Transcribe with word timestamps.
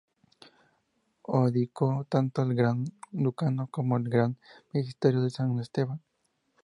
Abdicó 1.27 2.07
tanto 2.09 2.43
del 2.43 2.55
Gran 2.55 2.85
Ducado 3.11 3.67
como 3.69 3.99
del 3.99 4.09
Gran 4.09 4.35
Magisterio 4.73 5.21
de 5.21 5.29
San 5.29 5.59
Esteban. 5.59 6.01